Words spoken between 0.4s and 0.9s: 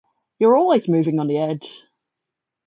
always